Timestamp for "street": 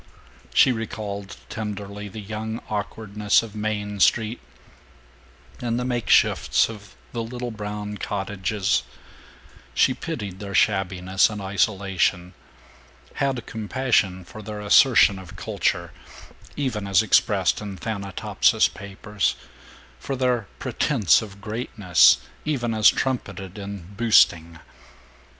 3.99-4.39